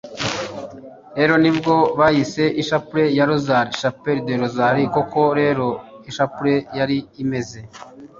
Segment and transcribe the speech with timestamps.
[1.17, 4.81] rero nibwo bayise ishapule ya rozari (chapelet du rosaire).
[4.95, 5.67] koko rero
[6.09, 7.59] ishapule yari imeze